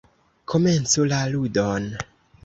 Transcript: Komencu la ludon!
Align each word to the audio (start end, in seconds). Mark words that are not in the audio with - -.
Komencu 0.53 1.05
la 1.11 1.19
ludon! 1.33 1.85